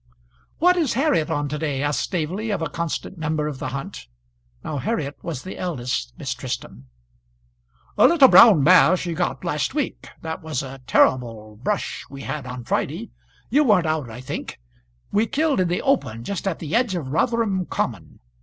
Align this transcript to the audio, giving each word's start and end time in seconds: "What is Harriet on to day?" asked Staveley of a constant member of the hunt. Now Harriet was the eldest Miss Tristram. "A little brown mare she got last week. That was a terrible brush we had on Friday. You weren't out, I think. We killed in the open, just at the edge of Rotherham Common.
"What 0.57 0.77
is 0.77 0.93
Harriet 0.93 1.29
on 1.29 1.47
to 1.49 1.59
day?" 1.59 1.83
asked 1.83 1.99
Staveley 1.99 2.49
of 2.49 2.63
a 2.63 2.69
constant 2.71 3.19
member 3.19 3.45
of 3.47 3.59
the 3.59 3.67
hunt. 3.67 4.07
Now 4.63 4.79
Harriet 4.79 5.19
was 5.23 5.43
the 5.43 5.59
eldest 5.59 6.13
Miss 6.17 6.33
Tristram. 6.33 6.87
"A 7.99 8.07
little 8.07 8.27
brown 8.27 8.63
mare 8.63 8.97
she 8.97 9.13
got 9.13 9.45
last 9.45 9.75
week. 9.75 10.09
That 10.23 10.41
was 10.41 10.63
a 10.63 10.81
terrible 10.87 11.55
brush 11.61 12.05
we 12.09 12.23
had 12.23 12.47
on 12.47 12.63
Friday. 12.63 13.11
You 13.51 13.63
weren't 13.63 13.85
out, 13.85 14.09
I 14.09 14.21
think. 14.21 14.59
We 15.11 15.27
killed 15.27 15.59
in 15.59 15.67
the 15.67 15.83
open, 15.83 16.23
just 16.23 16.47
at 16.47 16.57
the 16.57 16.75
edge 16.75 16.95
of 16.95 17.09
Rotherham 17.09 17.67
Common. 17.67 18.21